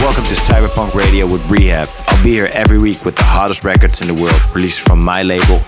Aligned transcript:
Welcome 0.00 0.24
to 0.24 0.34
CYB3RPVNK 0.34 0.94
Radio 0.94 1.26
with 1.26 1.42
R3HAB. 1.42 2.08
I'll 2.08 2.22
be 2.22 2.30
here 2.30 2.48
every 2.52 2.78
week 2.78 3.04
with 3.04 3.16
the 3.16 3.24
hottest 3.24 3.64
records 3.64 4.00
in 4.00 4.06
the 4.06 4.14
world 4.14 4.40
released 4.54 4.80
from 4.80 5.02
my 5.02 5.24
label 5.24 5.60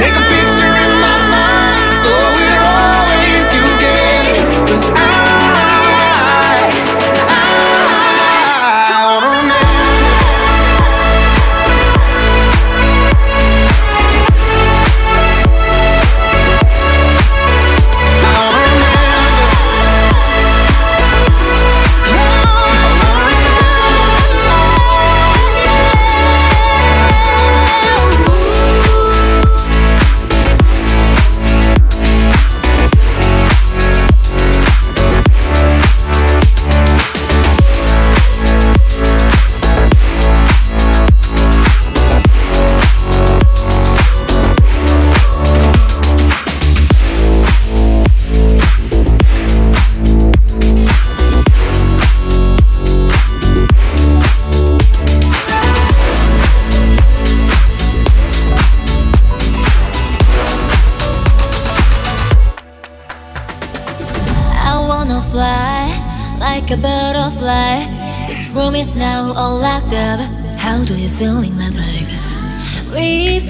Take 0.00 0.14
a 0.16 0.22
picture 0.22 0.89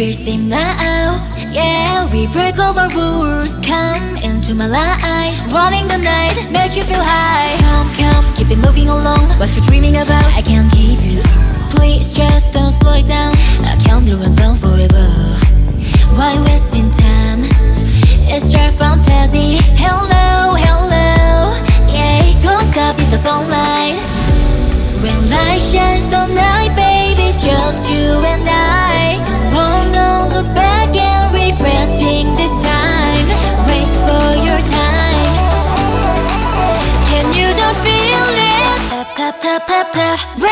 feel 0.00 0.12
same 0.14 0.48
now. 0.48 1.20
Yeah, 1.52 2.10
we 2.10 2.26
break 2.28 2.58
all 2.58 2.72
the 2.72 2.88
rules. 2.96 3.52
Come 3.58 4.16
into 4.16 4.54
my 4.54 4.66
life. 4.66 5.36
Running 5.52 5.86
the 5.88 5.98
night, 5.98 6.36
make 6.50 6.74
you 6.74 6.84
feel 6.84 7.04
high. 7.04 7.52
Come, 7.66 7.88
come, 8.00 8.24
keep 8.34 8.50
it 8.50 8.56
moving 8.66 8.88
along. 8.88 9.28
What 9.38 9.54
you're 9.54 9.66
dreaming 9.66 9.96
about, 9.96 10.24
I 10.38 10.40
can't 10.40 10.72
give 10.72 11.04
you. 11.04 11.20
Please 11.74 12.12
just 12.12 12.50
don't 12.54 12.72
slow 12.72 12.94
it 12.94 13.08
down. 13.08 13.34
I 13.72 13.76
can 13.84 14.06
do 14.06 14.16
and 14.22 14.34
gone 14.38 14.56
forever. 14.56 15.06
Why 16.16 16.32
wasting 16.46 16.90
time? 16.92 17.40
It's 18.32 18.50
just 18.50 18.78
fantasy. 18.78 19.58
Hello, 19.84 20.56
hello. 20.64 21.52
Yeah, 21.92 22.40
don't 22.40 22.64
stop 22.72 22.98
in 22.98 23.10
the 23.10 23.18
sunlight. 23.18 24.00
When 25.02 25.18
light 25.28 25.60
shines 25.60 26.06
the 26.06 26.24
night, 26.26 26.72
baby 26.74 27.28
It's 27.28 27.44
just 27.44 27.92
you 27.92 28.24
and 28.32 28.48
I 28.48 29.39
tap 39.40 39.40
tap 39.40 39.92
tap 39.92 39.92
tap. 39.92 40.49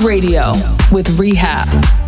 Radio 0.00 0.52
with 0.92 1.06
R3HAB. 1.08 2.07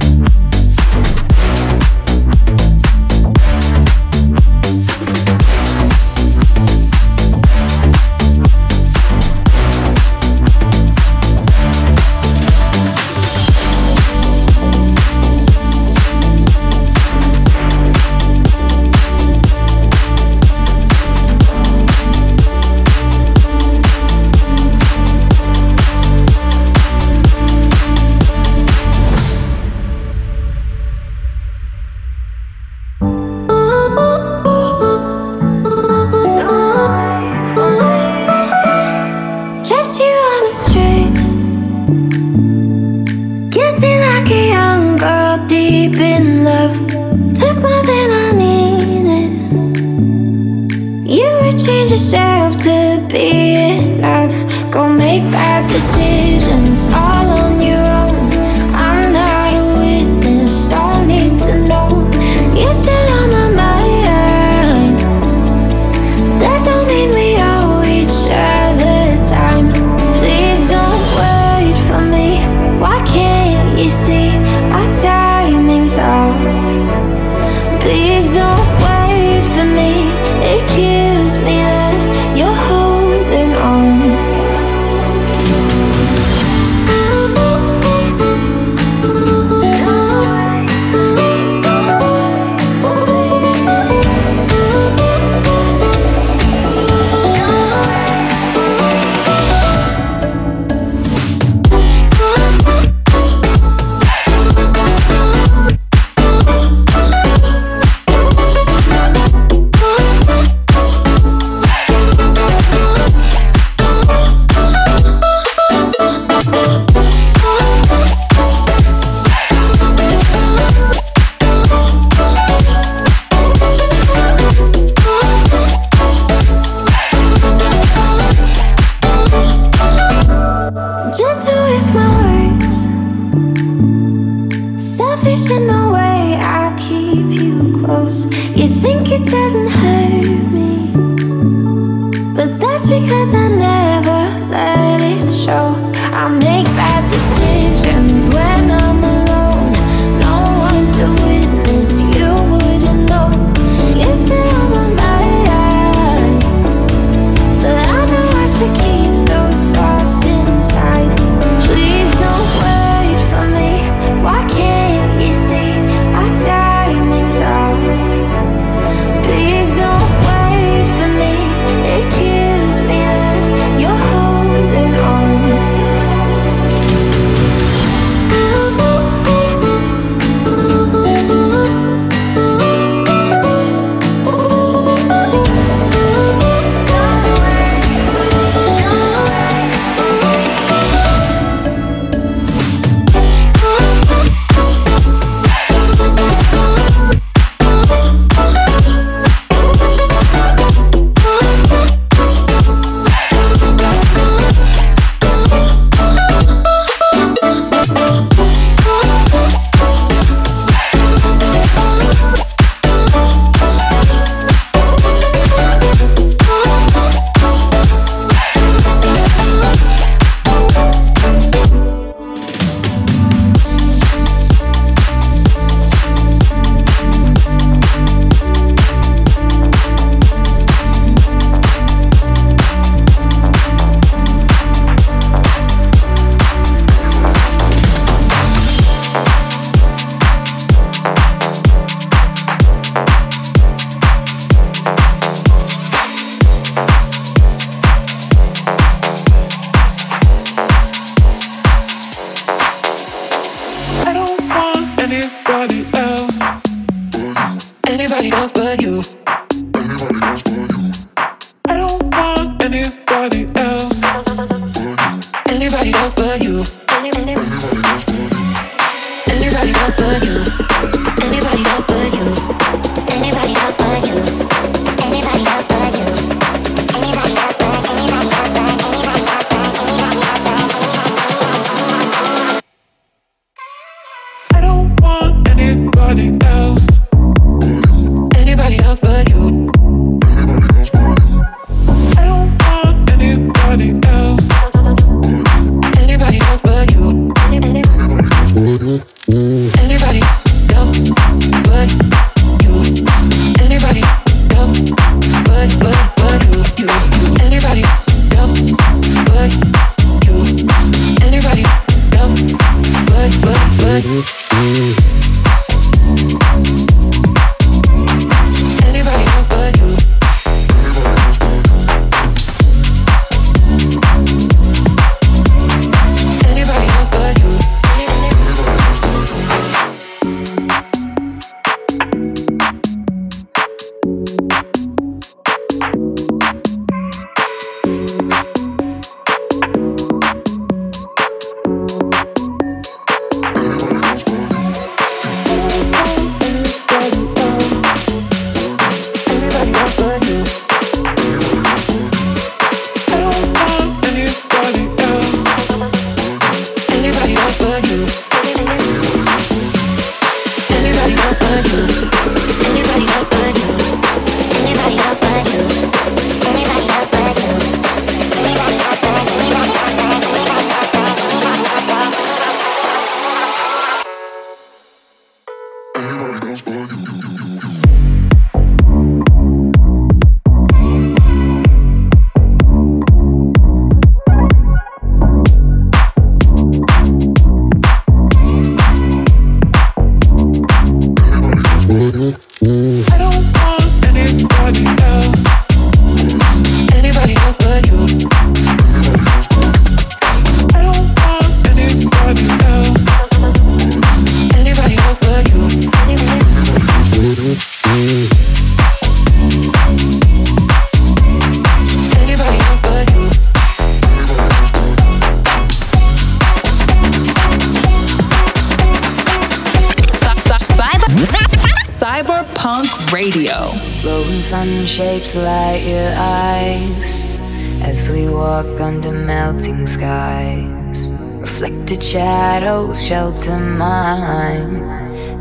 Reflected 431.60 432.02
shadows 432.02 433.04
shelter 433.04 433.58
mine. 433.58 434.80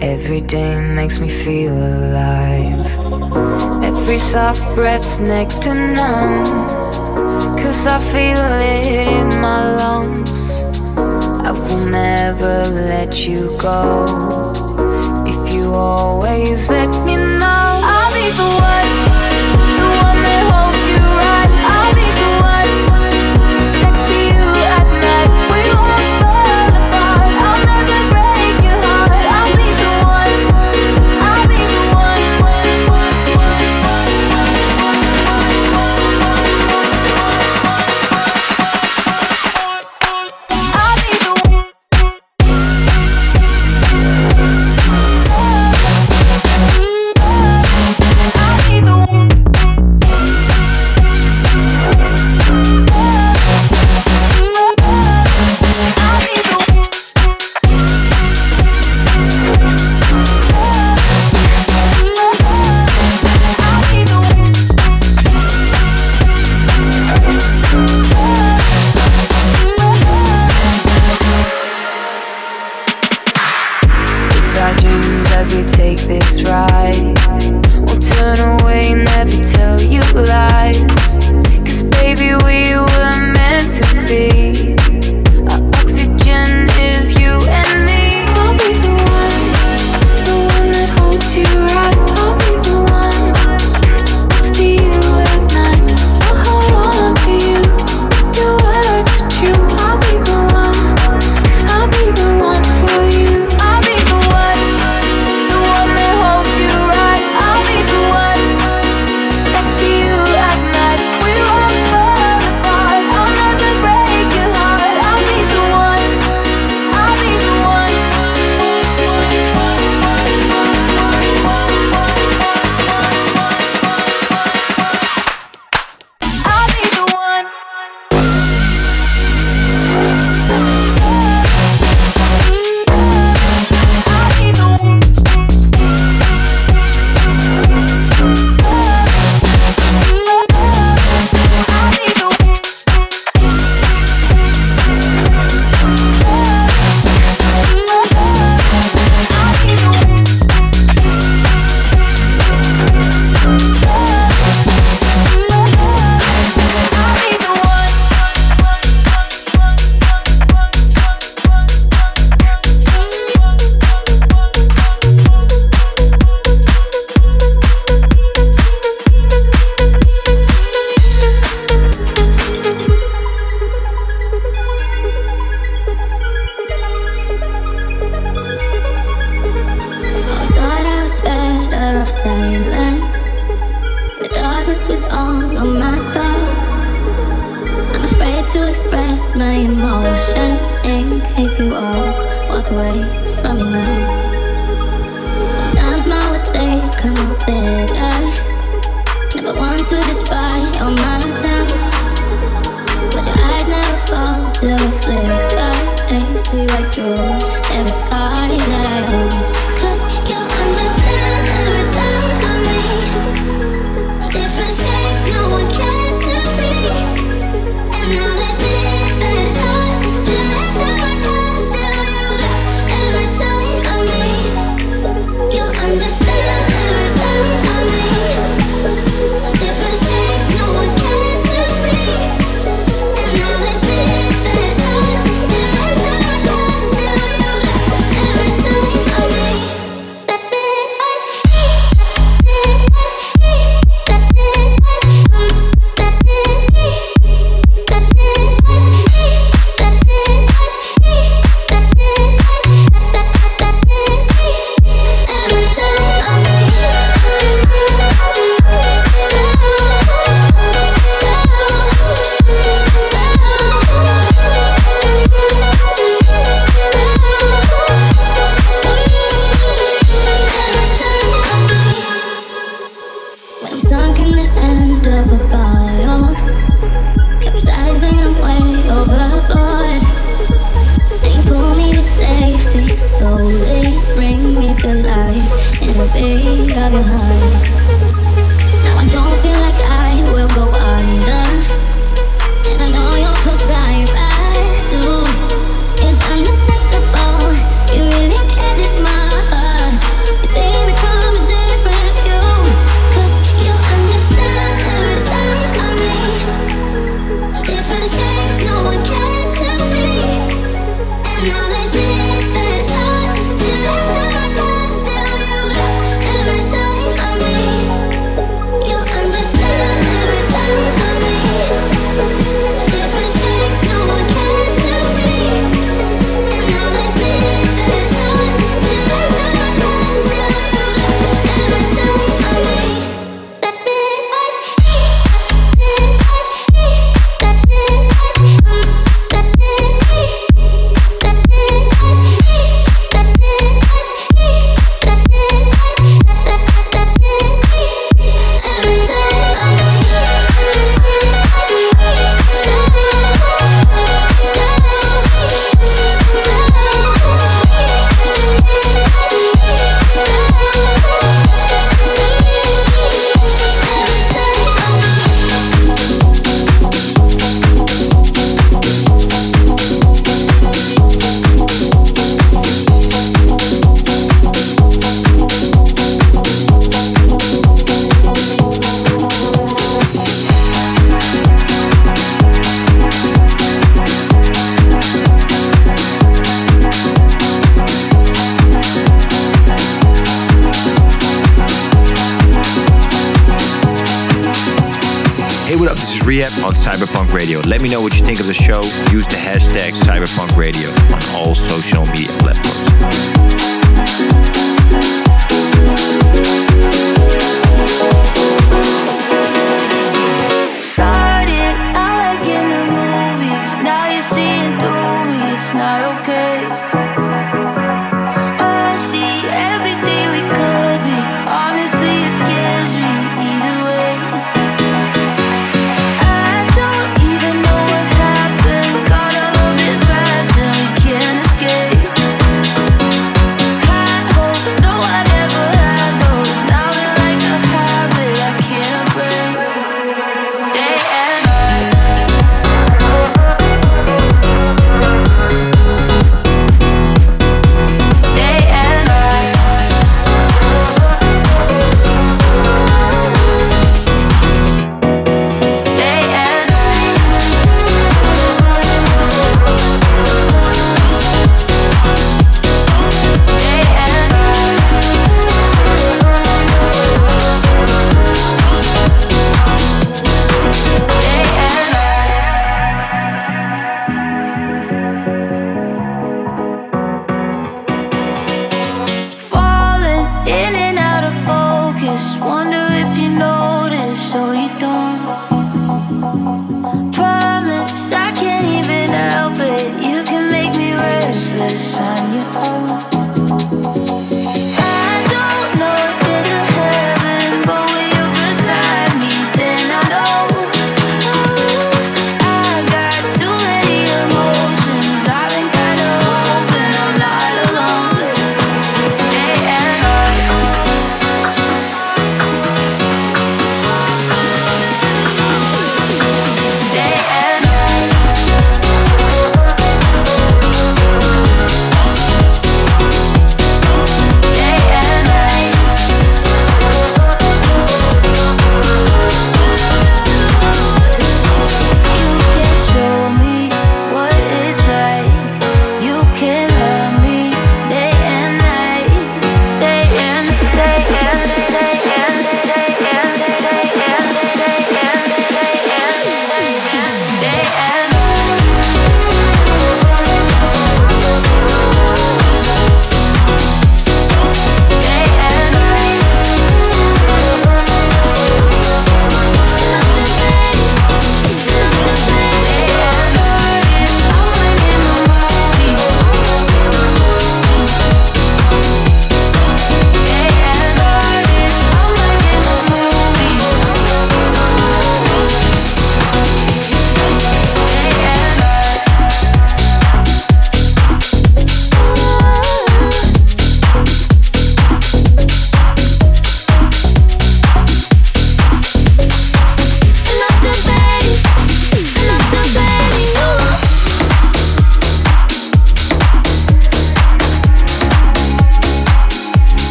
Every 0.00 0.40
day 0.40 0.80
makes 0.80 1.18
me 1.18 1.28
feel 1.28 1.74
alive. 1.74 2.86
Every 3.84 4.18
soft 4.18 4.64
breath's 4.74 5.18
next 5.18 5.62
to 5.64 5.74
none. 5.74 6.68
Cause 7.58 7.86
I 7.86 8.00
feel 8.00 8.38
it 8.38 9.08
in 9.12 9.28
my 9.42 9.60
lungs. 9.76 10.62
I 10.96 11.52
will 11.52 11.84
never 11.84 12.66
let 12.88 13.28
you 13.28 13.54
go. 13.60 14.06
If 15.26 15.52
you 15.52 15.74
always 15.74 16.70
let 16.70 16.88
me 17.04 17.16
know, 17.16 17.80
I'll 17.92 18.12
be 18.14 18.30
the 18.40 18.48
one, 18.72 19.05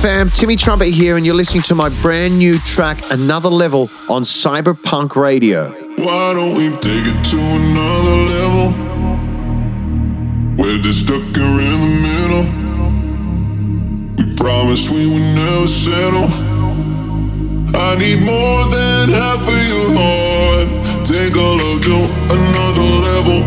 Fam? 0.00 0.30
Timmy 0.30 0.56
Trumpet 0.56 0.88
here, 0.88 1.18
and 1.18 1.26
you're 1.26 1.34
listening 1.34 1.62
to 1.64 1.74
my 1.74 1.90
brand 2.00 2.38
new 2.38 2.58
track, 2.60 2.96
Another 3.10 3.50
Level, 3.50 3.90
on 4.08 4.22
CYB3RPVNK 4.22 5.14
Radio. 5.16 5.70
Why 5.98 6.32
don't 6.32 6.54
we 6.54 6.70
take 6.78 7.04
it 7.04 7.24
to 7.26 7.38
another 7.38 8.16
level? 8.32 8.72
We're 10.56 10.78
just 10.78 11.00
stuck 11.04 11.20
here 11.36 11.60
in 11.60 11.80
the 11.84 11.92
middle. 12.00 12.46
We 14.16 14.34
promised 14.36 14.88
we 14.88 15.06
would 15.06 15.34
never 15.36 15.68
settle. 15.68 16.30
I 17.76 17.96
need 17.98 18.22
more 18.24 18.64
than 18.72 19.10
half 19.10 19.46
of 19.46 19.68
your 19.68 19.92
heart. 20.00 20.68
Take 21.04 21.36
a 21.36 21.50
look 21.60 21.82
to 21.84 22.08
another 22.32 22.88
level, 23.04 23.44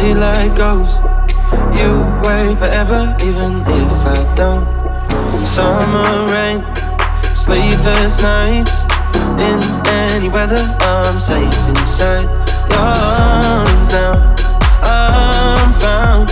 light 0.00 0.54
goes. 0.56 0.90
You 1.76 1.90
wait 2.24 2.56
forever, 2.56 3.14
even 3.22 3.60
if 3.66 4.06
I 4.06 4.34
don't. 4.34 4.64
Summer 5.44 6.32
rain, 6.32 6.64
sleepless 7.34 8.18
nights. 8.18 8.74
In 9.38 9.60
any 9.86 10.28
weather, 10.28 10.64
I'm 10.80 11.20
safe 11.20 11.52
inside 11.68 12.28
your 12.70 12.80
arms 12.80 13.86
now. 13.92 14.14
I'm 14.82 15.72
found 15.84 16.30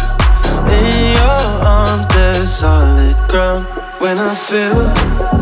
in 0.72 1.12
your 1.20 1.44
arms, 1.64 2.08
there's 2.08 2.50
solid 2.50 3.16
ground. 3.28 3.66
When 4.00 4.18
I 4.18 4.34
feel 4.34 4.78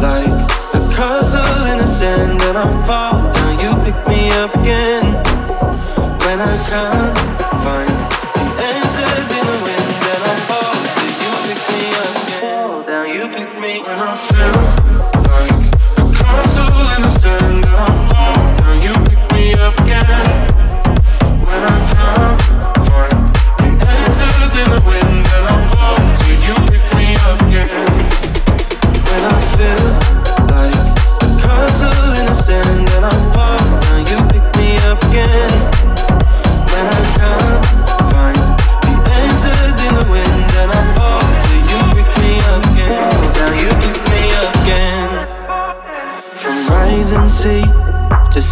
like 0.03 0.35
a 0.75 0.83
castle 0.95 1.71
in 1.71 1.79
the 1.79 1.87
sand 1.87 2.43
and 2.43 2.59
I 2.59 2.67
fall 2.87 3.23
down, 3.35 3.55
you 3.63 3.71
pick 3.85 3.99
me 4.09 4.31
up 4.31 4.55
again. 4.57 5.05
When 6.25 6.41
I 6.41 6.57
can't 6.69 7.19
find 7.63 7.96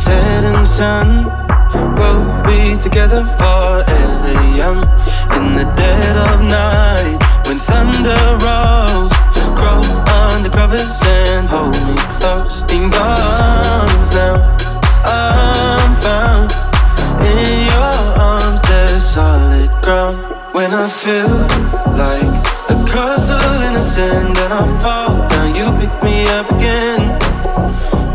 to 0.05 0.11
setting 0.11 0.65
sun, 0.65 1.25
we'll 1.97 2.43
be 2.45 2.77
together 2.77 3.25
forever 3.39 4.33
young. 4.57 4.81
In 5.37 5.55
the 5.55 5.65
dead 5.77 6.17
of 6.17 6.43
night, 6.43 7.19
when 7.47 7.59
thunder 7.59 8.23
rolls, 8.45 9.13
crawl 9.57 9.85
under 10.21 10.51
covers 10.51 11.01
and 11.07 11.49
hold 11.49 11.77
me 11.87 11.97
close. 12.19 12.63
In 12.73 12.91
bombs 12.91 14.09
now, 14.15 14.37
I'm 15.05 15.93
found 16.05 16.53
in 17.25 17.67
your 17.73 17.97
arms. 18.21 18.61
There's 18.63 19.05
solid 19.05 19.71
ground 19.83 20.19
when 20.53 20.73
I 20.73 20.89
feel 20.89 21.35
like 21.97 22.33
a 22.69 22.77
castle 22.91 23.57
in 23.67 23.75
the 23.75 23.83
sand 23.83 24.37
and 24.37 24.53
I 24.53 24.65
fall 24.83 25.29
down. 25.29 25.55
You 25.55 25.67
pick 25.81 25.95
me 26.03 26.27
up 26.29 26.51
again 26.51 27.01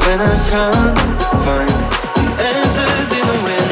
when 0.03 0.19
I 0.21 0.35
can't 0.49 1.28
find 1.49 1.69
the 2.15 2.43
answers 2.43 3.19
in 3.19 3.27
the 3.27 3.43
wind. 3.43 3.68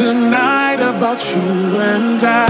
Tonight 0.00 0.80
about 0.80 1.20
you 1.28 1.78
and 1.78 2.24
I. 2.24 2.49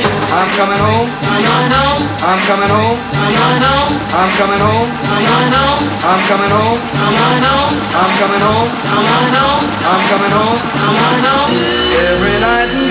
I'm 0.31 0.47
coming 0.55 0.79
home. 0.79 1.11
I'm 1.27 1.43
going 1.43 1.75
home. 1.75 2.07
I'm 2.23 2.39
coming 2.47 2.71
home. 2.71 2.95
I'm 3.19 3.35
going 3.35 3.63
home. 3.67 3.99
I'm 4.15 4.31
coming 4.39 4.63
home. 4.63 4.87
I'm 5.11 5.27
going 5.27 5.51
home. 5.59 5.83
I'm 6.07 6.21
coming 6.23 6.51
home. 6.55 6.79
I'm 6.95 7.11
going 7.19 7.43
home. 7.51 7.75
I'm 7.99 8.11
coming 8.15 8.39
home. 8.39 8.69
I'm 8.95 9.03
going 9.11 9.35
home. 9.35 9.65
I'm 9.91 10.01
coming 10.07 10.31
home. 10.31 10.59
Every 11.99 12.39
night 12.39 12.69
and 12.71 12.87
day 12.87 12.90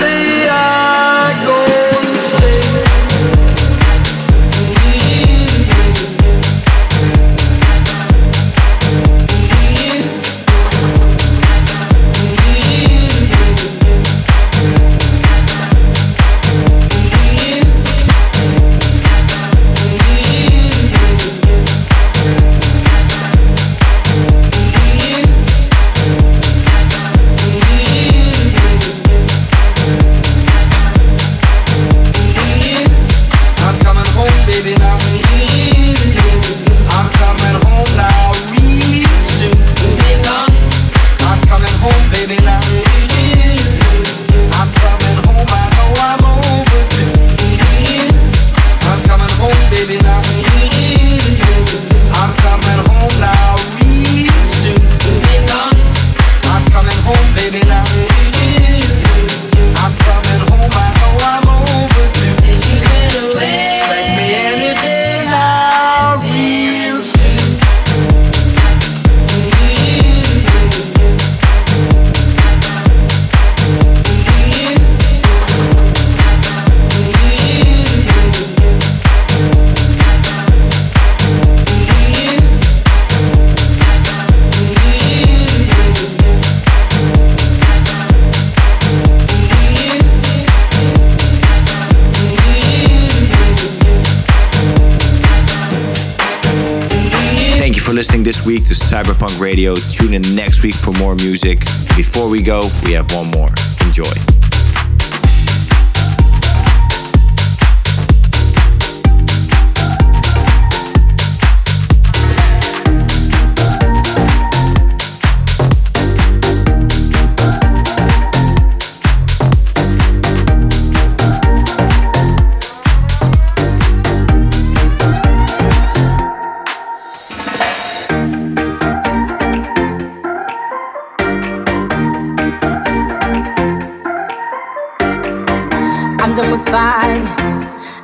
Radio. 99.51 99.75
Tune 99.75 100.13
in 100.13 100.21
next 100.33 100.63
week 100.63 100.75
for 100.75 100.93
more 100.93 101.13
music. 101.15 101.59
Before 101.97 102.29
we 102.29 102.41
go, 102.41 102.61
we 102.85 102.93
have 102.93 103.11
one 103.13 103.31
more. 103.31 103.49
Enjoy. 103.85 104.30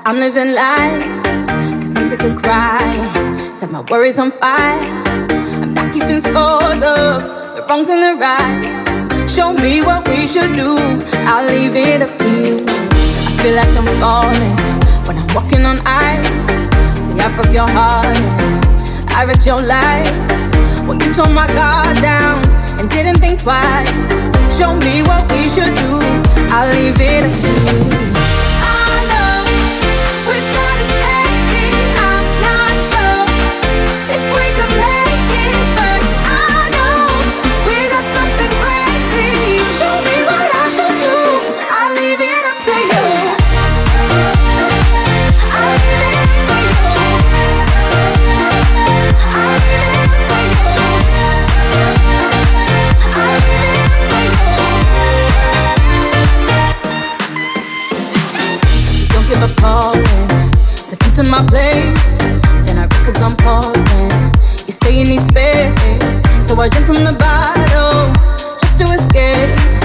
I'm 0.08 0.20
living 0.20 0.56
life, 0.56 1.04
cause 1.82 1.98
I'm 1.98 2.08
sick 2.08 2.22
of 2.22 2.38
crying. 2.38 3.54
Set 3.54 3.70
my 3.72 3.82
worries 3.92 4.18
on 4.18 4.32
fire. 4.32 4.80
I'm 5.62 5.74
not 5.74 5.92
keeping 5.92 6.22
scores 6.22 6.82
of 6.82 7.28
the 7.58 7.66
wrongs 7.68 7.90
and 7.90 8.02
the 8.02 8.16
rights. 8.16 8.88
Show 9.30 9.52
me 9.52 9.82
what 9.82 10.08
we 10.08 10.26
should 10.26 10.54
do, 10.54 10.78
I'll 11.28 11.46
leave 11.52 11.76
it 11.76 12.02
up 12.02 12.16
to 12.16 12.24
you. 12.24 12.64
I 12.66 13.32
feel 13.44 13.56
like 13.56 13.68
I'm 13.76 13.86
falling 14.00 14.56
when 15.06 15.18
I'm 15.20 15.28
walking 15.36 15.66
on 15.66 15.78
ice. 15.84 17.04
Say 17.04 17.20
I 17.20 17.28
broke 17.36 17.52
your 17.52 17.68
heart 17.68 18.16
I 19.12 19.26
wrecked 19.26 19.46
your 19.46 19.60
life. 19.60 20.08
Well, 20.88 20.98
you 21.04 21.14
tore 21.14 21.28
my 21.28 21.48
guard 21.48 22.02
down 22.02 22.40
and 22.80 22.90
didn't 22.90 23.20
think 23.20 23.42
twice. 23.42 24.12
Show 24.58 24.74
me 24.78 25.02
what 25.04 25.30
we 25.34 25.50
should 25.50 25.76
do, 25.76 26.00
I'll 26.56 26.72
leave 26.74 26.96
it 26.96 27.26
up 27.28 27.42
to 27.44 27.52
you. 27.66 27.87
My 61.38 61.46
place. 61.46 62.18
Then 62.66 62.80
I 62.80 62.86
records 62.86 63.22
on 63.22 63.36
pause 63.38 63.78
when 63.94 64.10
you 64.66 64.72
say 64.72 64.98
you 64.98 65.06
need 65.06 65.22
space. 65.22 66.24
So 66.48 66.60
I 66.60 66.68
drink 66.70 66.88
from 66.88 67.04
the 67.04 67.16
bottle 67.20 68.12
just 68.60 68.78
to 68.80 68.86
escape. 68.94 69.77